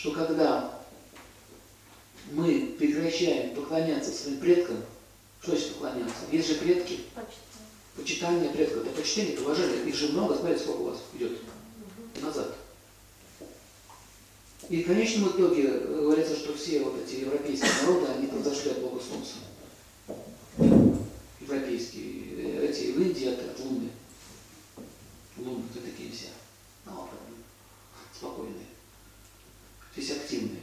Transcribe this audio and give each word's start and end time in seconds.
что 0.00 0.12
когда 0.12 0.80
мы 2.32 2.74
прекращаем 2.78 3.54
поклоняться 3.54 4.10
своим 4.10 4.38
предкам, 4.38 4.78
что 5.42 5.50
значит 5.50 5.74
поклоняться? 5.74 6.14
Есть 6.32 6.48
же 6.48 6.54
предки. 6.54 7.00
Почитание 7.96 8.48
предков, 8.48 8.86
это 8.86 8.96
почтение, 8.96 9.34
это 9.34 9.42
уважение. 9.42 9.86
Их 9.86 9.94
же 9.94 10.08
много, 10.08 10.36
смотрите, 10.36 10.62
сколько 10.62 10.80
у 10.80 10.84
вас 10.84 11.02
идет 11.14 11.38
назад. 12.22 12.56
И 14.70 14.82
в 14.82 14.86
конечном 14.86 15.28
итоге 15.28 15.64
э, 15.66 16.00
говорится, 16.00 16.34
что 16.34 16.54
все 16.54 16.80
вот 16.82 16.96
эти 17.04 17.20
европейские 17.20 17.70
народы, 17.82 18.06
они 18.06 18.26
произошли 18.28 18.70
от 18.70 18.80
Бога 18.80 19.02
Солнца. 19.02 19.34
Европейские, 21.40 22.60
э, 22.62 22.68
эти 22.68 22.92
в 22.92 23.02
Индии 23.02 23.26
от, 23.26 23.40
от 23.40 23.58
Луны. 23.58 23.90
Луны, 25.36 25.64
кто 25.70 25.80
такие 25.80 26.10
все? 26.12 26.28
Ну, 26.86 27.08
спокойные. 28.16 28.70
Здесь 29.96 30.16
активные. 30.16 30.62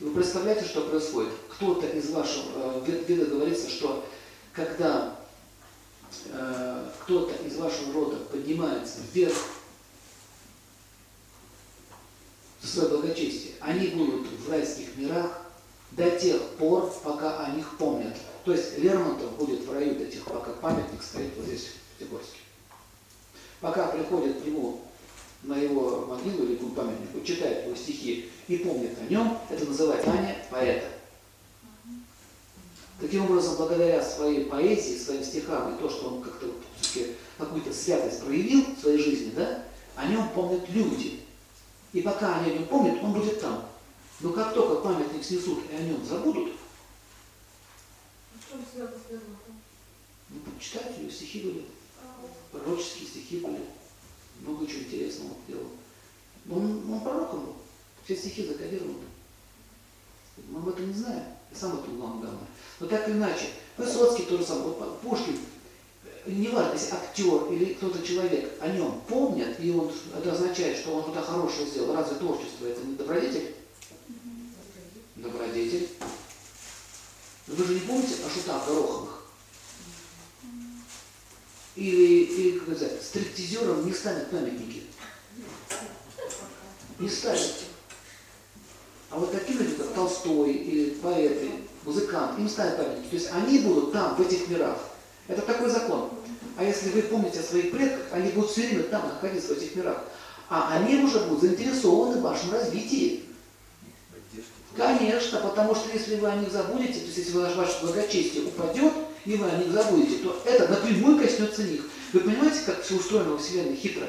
И 0.00 0.04
вы 0.04 0.14
представляете, 0.14 0.64
что 0.64 0.82
происходит? 0.82 1.32
Кто-то 1.50 1.86
из 1.86 2.10
ваших, 2.10 2.44
э, 2.54 2.80
в 2.80 2.88
Ведах 3.08 3.28
говорится, 3.28 3.70
что 3.70 4.04
когда 4.52 5.16
э, 6.26 6.90
кто-то 7.02 7.34
из 7.46 7.56
вашего 7.56 7.92
рода 7.92 8.16
поднимается 8.16 8.98
вверх 9.12 9.36
за 12.62 12.68
свое 12.68 12.88
благочестие, 12.88 13.54
они 13.60 13.88
будут 13.88 14.26
в 14.28 14.50
райских 14.50 14.96
мирах 14.96 15.42
до 15.92 16.10
тех 16.10 16.42
пор, 16.58 16.92
пока 17.02 17.44
о 17.44 17.50
них 17.52 17.76
помнят. 17.78 18.16
То 18.44 18.52
есть 18.52 18.78
Лермонтов 18.78 19.36
будет 19.36 19.64
в 19.64 19.72
раю 19.72 19.94
до 19.94 20.06
тех 20.06 20.24
пор, 20.24 20.40
пока 20.40 20.52
памятник 20.52 21.02
стоит 21.02 21.32
вот 21.36 21.46
здесь, 21.46 21.66
в 21.68 21.98
Пятигорске. 21.98 22.38
Пока 23.60 23.86
приходят 23.88 24.40
к 24.40 24.44
нему 24.44 24.82
на 25.46 25.56
его 25.56 26.06
могилу 26.06 26.44
или 26.44 26.56
к 26.56 26.74
памятнику, 26.74 27.24
читают 27.24 27.66
его 27.66 27.76
стихи 27.76 28.28
и 28.48 28.58
помнят 28.58 28.98
о 29.00 29.10
нем, 29.10 29.38
это 29.48 29.64
называется 29.64 30.10
знание 30.10 30.44
поэта. 30.50 30.86
Таким 33.00 33.24
образом, 33.24 33.56
благодаря 33.56 34.02
своей 34.02 34.46
поэзии, 34.46 34.98
своим 34.98 35.22
стихам 35.22 35.74
и 35.74 35.78
то, 35.78 35.88
что 35.88 36.08
он 36.08 36.22
как-то 36.22 36.46
какую-то 37.38 37.72
святость 37.72 38.24
проявил 38.24 38.64
в 38.74 38.80
своей 38.80 38.98
жизни, 38.98 39.32
да, 39.36 39.64
о 39.94 40.06
нем 40.06 40.28
помнят 40.30 40.68
люди. 40.70 41.20
И 41.92 42.00
пока 42.00 42.38
они 42.38 42.52
о 42.52 42.54
нем 42.54 42.66
помнят, 42.66 43.02
он 43.02 43.12
будет 43.12 43.40
там. 43.40 43.68
Но 44.20 44.32
как 44.32 44.54
только 44.54 44.80
памятник 44.80 45.22
снесут 45.22 45.58
и 45.70 45.74
о 45.74 45.80
нем 45.80 46.04
забудут, 46.04 46.52
ну, 50.28 50.40
почитайте, 50.54 51.02
его 51.02 51.10
стихи 51.10 51.40
были, 51.40 51.64
пророческие 52.50 53.08
стихи 53.08 53.38
были, 53.38 53.60
много 54.40 54.66
чего 54.66 54.80
интересного. 54.80 54.95
Он, 56.50 56.92
он 56.92 57.00
пророком 57.00 57.46
был, 57.46 57.56
все 58.04 58.16
стихи 58.16 58.46
закодированы. 58.46 58.94
Мы 60.48 60.58
об 60.58 60.68
этом 60.68 60.86
не 60.88 60.94
знаем, 60.94 61.24
и 61.50 61.54
сам 61.54 61.78
это 61.78 61.90
главное. 61.90 62.30
Но 62.78 62.86
так 62.86 63.08
или 63.08 63.16
иначе, 63.16 63.46
Высоцкий 63.76 64.24
тоже 64.24 64.44
самое, 64.44 64.74
Пушкин, 65.02 65.38
неважно, 66.26 66.72
если 66.72 66.94
актер 66.94 67.52
или 67.52 67.74
кто-то 67.74 68.02
человек 68.06 68.52
о 68.60 68.68
нем 68.68 69.00
помнят, 69.08 69.58
и 69.60 69.70
он, 69.70 69.90
это 70.16 70.32
означает, 70.32 70.78
что 70.78 70.94
он 70.94 71.02
что-то 71.02 71.22
хорошее 71.22 71.66
сделал. 71.66 71.94
Разве 71.94 72.16
творчество 72.16 72.66
это 72.66 72.80
не 72.84 72.94
добродетель? 72.94 73.54
Добродетель. 75.16 75.88
Вы 77.46 77.64
же 77.64 77.74
не 77.74 77.80
помните 77.80 78.14
о 78.26 78.30
шутах 78.30 78.66
Гороховых? 78.66 79.22
Или, 81.76 82.24
или 82.24 82.58
как 82.58 82.76
сказать, 82.76 83.02
стриптизерам 83.02 83.86
не 83.86 83.92
ставят 83.92 84.30
памятники. 84.30 84.84
Не 86.98 87.08
ставят. 87.08 87.54
А 89.10 89.18
вот 89.18 89.32
такие 89.32 89.58
люди, 89.58 89.74
как 89.74 89.92
Толстой 89.94 90.52
или 90.52 90.90
поэты, 90.90 91.50
музыкант, 91.84 92.38
им 92.38 92.48
ставят 92.48 92.78
памятники. 92.78 93.08
То 93.08 93.16
есть 93.16 93.28
они 93.32 93.58
будут 93.60 93.92
там, 93.92 94.16
в 94.16 94.20
этих 94.20 94.48
мирах. 94.48 94.78
Это 95.28 95.42
такой 95.42 95.70
закон. 95.70 96.10
А 96.56 96.64
если 96.64 96.90
вы 96.90 97.02
помните 97.02 97.40
о 97.40 97.42
своих 97.42 97.70
предках, 97.70 98.06
они 98.12 98.30
будут 98.30 98.50
все 98.50 98.66
время 98.66 98.84
там 98.84 99.08
находиться, 99.08 99.54
в 99.54 99.58
этих 99.58 99.76
мирах. 99.76 100.04
А 100.48 100.76
они 100.76 100.96
уже 101.02 101.20
будут 101.20 101.42
заинтересованы 101.42 102.18
в 102.18 102.22
вашем 102.22 102.52
развитии. 102.52 103.24
Конечно, 104.76 105.40
потому 105.40 105.74
что 105.74 105.90
если 105.92 106.16
вы 106.16 106.28
о 106.28 106.36
них 106.36 106.50
забудете, 106.50 107.00
то 107.00 107.06
есть 107.06 107.16
если 107.18 107.32
ваше 107.32 107.80
благочестие 107.82 108.44
упадет, 108.44 108.92
и 109.24 109.36
вы 109.36 109.48
о 109.48 109.56
них 109.56 109.72
забудете, 109.72 110.18
то 110.18 110.40
это 110.44 110.68
напрямую 110.68 111.18
коснется 111.18 111.62
них. 111.62 111.82
Вы 112.12 112.20
понимаете, 112.20 112.60
как 112.64 112.82
все 112.82 112.96
устроено 112.96 113.32
во 113.32 113.38
Вселенной 113.38 113.76
хитро? 113.76 114.06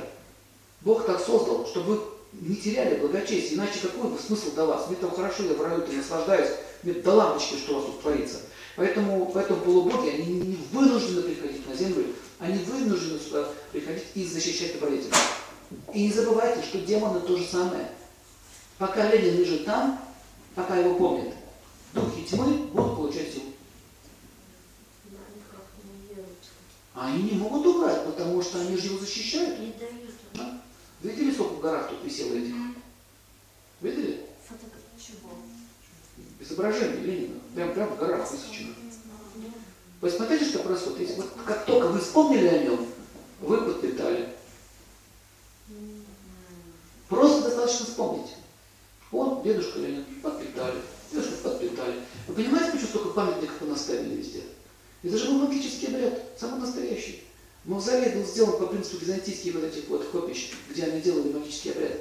Бог 0.81 1.05
так 1.05 1.19
создал, 1.19 1.65
чтобы 1.65 1.95
вы 1.95 2.01
не 2.33 2.55
теряли 2.55 2.99
благочестие, 2.99 3.55
иначе 3.55 3.79
какой 3.81 4.11
бы 4.11 4.19
смысл 4.19 4.53
до 4.53 4.65
вас? 4.65 4.87
Мне 4.87 4.97
там 4.97 5.11
хорошо, 5.11 5.43
я 5.43 5.53
в 5.53 5.61
раю 5.61 5.85
наслаждаюсь, 5.91 6.51
мне 6.83 6.93
до 6.93 7.13
лампочки, 7.13 7.55
что 7.55 7.73
у 7.73 7.75
вас 7.75 7.85
тут 7.85 8.01
творится. 8.01 8.37
Поэтому, 8.75 9.31
поэтому 9.33 9.61
полубоги, 9.61 10.09
они 10.09 10.25
не 10.25 10.59
вынуждены 10.71 11.23
приходить 11.23 11.67
на 11.67 11.75
землю, 11.75 12.05
они 12.39 12.59
вынуждены 12.59 13.19
сюда 13.19 13.47
приходить 13.71 14.05
и 14.13 14.23
защищать 14.25 14.73
добродетель. 14.73 15.11
И 15.93 16.03
не 16.03 16.11
забывайте, 16.11 16.61
что 16.61 16.79
демоны 16.79 17.19
то 17.21 17.35
же 17.35 17.43
самое. 17.43 17.89
Пока 18.77 19.09
Ленин 19.09 19.39
лежит 19.39 19.65
там, 19.65 19.99
пока 20.53 20.77
его 20.77 20.95
помнят, 20.95 21.33
духи 21.93 22.23
тьмы 22.23 22.53
будут 22.71 22.95
получать 22.95 23.33
силу. 23.33 23.45
А 26.93 27.07
они 27.07 27.23
не 27.23 27.37
могут 27.37 27.65
убрать, 27.65 28.05
потому 28.05 28.41
что 28.41 28.59
они 28.59 28.77
же 28.77 28.87
его 28.87 28.99
защищают. 28.99 29.59
Не 29.59 29.73
дают. 29.73 30.07
Видели, 31.01 31.31
сколько 31.31 31.53
в 31.53 31.61
горах 31.61 31.89
тут 31.89 32.03
висело 32.03 32.33
этих? 32.33 32.55
Видели? 33.81 34.25
Изображение 36.39 37.01
Ленина. 37.01 37.39
Прям, 37.53 37.73
прям 37.73 37.89
в 37.89 37.97
горах 37.99 38.31
высечено. 38.31 38.73
Посмотрите, 40.01 40.45
что 40.45 40.59
происходит. 40.59 41.01
Если 41.01 41.15
вот 41.15 41.29
как 41.45 41.65
только 41.65 41.87
вы 41.87 41.99
вспомнили 41.99 42.47
о 42.47 42.63
нем, 42.63 42.87
вы 43.41 43.57
подпитали. 43.57 44.29
Просто 47.09 47.43
достаточно 47.43 47.85
вспомнить. 47.85 48.35
Он, 49.11 49.41
дедушка 49.43 49.79
Ленин, 49.79 50.05
подпитали. 50.21 50.81
Дедушка 51.11 51.37
подпитали. 51.43 52.01
Вы 52.27 52.33
понимаете, 52.33 52.71
почему 52.71 52.87
столько 52.87 53.09
памятников 53.09 53.61
вы 53.61 53.67
наставили 53.67 54.15
везде? 54.15 54.43
Это 55.03 55.17
же 55.17 55.27
был 55.27 55.47
магический 55.47 55.87
обряд, 55.87 56.21
самый 56.37 56.59
настоящий. 56.59 57.23
Мавзолей 57.67 58.15
был 58.15 58.25
сделан 58.25 58.57
по 58.57 58.67
принципу 58.67 58.97
византийских 59.03 59.53
вот 59.53 59.65
этих 59.65 59.89
вот 59.89 60.07
копищ, 60.07 60.51
где 60.69 60.85
они 60.85 61.01
делали 61.01 61.33
магический 61.33 61.71
обряд. 61.71 61.97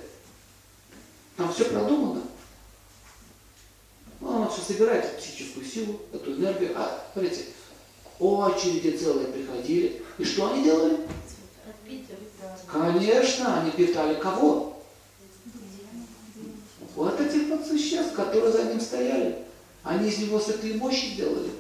Там 1.37 1.53
все 1.53 1.65
продумано. 1.65 2.23
Ну, 4.21 4.29
он 4.29 4.49
все 4.49 4.63
собирает 4.63 5.19
психическую 5.19 5.67
силу, 5.67 6.01
эту 6.13 6.35
энергию. 6.35 6.73
А, 6.77 7.05
смотрите, 7.13 7.47
очереди 8.21 8.97
целые 8.97 9.27
приходили. 9.27 10.03
И 10.19 10.25
что 10.25 10.53
они 10.53 10.63
делали? 10.63 10.99
Конечно, 12.71 13.61
они 13.61 13.73
питали 13.73 14.21
кого? 14.21 14.81
Вот 16.95 17.21
этих 17.21 17.49
вот 17.49 17.67
существ, 17.67 18.15
которые 18.15 18.53
за 18.53 18.65
ним 18.65 18.81
стояли. 18.81 19.45
Они 19.83 20.09
из 20.09 20.19
него 20.19 20.39
святые 20.39 20.75
мощи 20.75 21.15
сделали. 21.15 21.51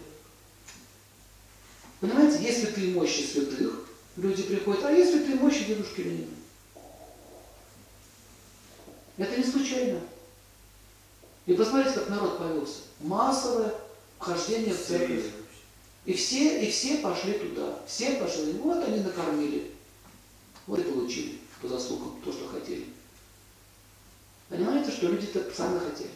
Понимаете, 1.98 2.42
есть 2.42 2.60
святые 2.60 2.94
мощи 2.94 3.22
святых, 3.22 3.85
люди 4.16 4.42
приходят, 4.42 4.84
а 4.84 4.92
есть 4.92 5.12
святые 5.12 5.36
мощи 5.36 5.64
дедушки 5.64 6.00
Ленина. 6.00 6.34
Это 9.18 9.36
не 9.36 9.44
случайно. 9.44 10.00
И 11.46 11.54
посмотрите, 11.54 11.98
как 11.98 12.08
народ 12.08 12.38
повелся. 12.38 12.80
Массовое 13.00 13.72
хождение 14.18 14.74
в 14.74 14.84
церковь. 14.84 15.24
И 16.04 16.12
все, 16.12 16.64
и 16.64 16.70
все 16.70 16.98
пошли 16.98 17.34
туда. 17.34 17.78
Все 17.86 18.16
пошли. 18.16 18.52
Вот 18.52 18.84
они 18.84 19.00
накормили. 19.00 19.72
Вот 20.66 20.80
и 20.80 20.82
получили 20.82 21.38
по 21.60 21.68
заслугам 21.68 22.20
то, 22.24 22.32
что 22.32 22.48
хотели. 22.48 22.86
Понимаете, 24.48 24.90
что 24.90 25.08
люди-то 25.08 25.52
сами 25.54 25.78
хотели. 25.78 26.10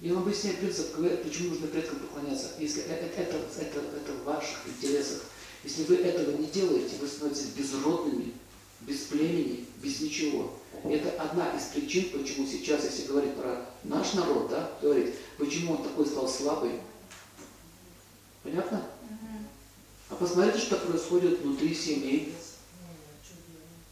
Я 0.00 0.14
вам 0.14 0.22
объясняю 0.22 0.56
принцип, 0.56 0.92
почему 1.22 1.50
нужно 1.50 1.66
предкам 1.66 1.98
поклоняться. 1.98 2.52
Если 2.58 2.84
это, 2.84 3.20
это, 3.20 3.36
это, 3.36 3.80
это 3.80 4.12
в 4.12 4.24
ваших 4.24 4.58
интересах. 4.66 5.20
Если 5.62 5.84
вы 5.84 5.96
этого 5.96 6.38
не 6.38 6.46
делаете, 6.46 6.96
вы 6.98 7.06
становитесь 7.06 7.48
безродными, 7.48 8.32
без 8.80 9.00
племени, 9.00 9.66
без 9.82 10.00
ничего. 10.00 10.54
Это 10.84 11.10
одна 11.20 11.54
из 11.54 11.64
причин, 11.64 12.08
почему 12.18 12.46
сейчас, 12.46 12.84
если 12.84 13.08
говорить 13.08 13.34
про 13.34 13.66
наш 13.84 14.14
народ, 14.14 14.48
да, 14.48 14.72
говорить, 14.80 15.14
почему 15.36 15.74
он 15.74 15.82
такой 15.82 16.06
стал 16.06 16.26
слабый. 16.26 16.80
Понятно? 18.42 18.82
А 20.08 20.14
посмотрите, 20.14 20.58
что 20.60 20.76
происходит 20.76 21.40
внутри 21.40 21.74
семей. 21.74 22.34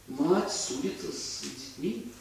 Мать 0.07 0.51
судится 0.51 1.11
с 1.11 1.41
детьми. 1.41 2.11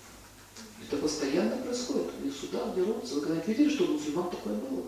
Это 0.83 0.97
постоянно 0.97 1.57
происходит. 1.57 2.13
Они 2.21 2.31
в 2.31 2.37
судах 2.37 2.75
дерутся. 2.75 3.15
Вы 3.15 3.21
когда-нибудь 3.21 3.49
видели, 3.49 3.75
что 3.75 3.85
у 3.85 3.89
мусульман 3.89 4.31
такое 4.31 4.55
было? 4.55 4.85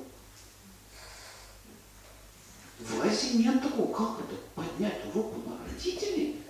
В 2.78 3.02
Азии 3.02 3.36
нет 3.36 3.62
такого. 3.62 3.92
Как 3.92 4.20
это? 4.20 4.40
Поднять 4.54 5.02
руку 5.14 5.36
на 5.46 5.58
родителей? 5.66 6.42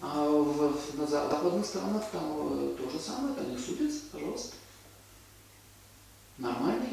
А 0.00 0.28
в, 0.28 0.98
на 0.98 1.06
западных 1.06 1.64
странах 1.64 2.04
там 2.10 2.48
э, 2.50 2.76
то 2.76 2.90
же 2.90 2.98
самое, 2.98 3.34
там 3.34 3.54
их 3.54 3.60
судятся, 3.60 4.00
пожалуйста. 4.10 4.56
Нормально. 6.38 6.84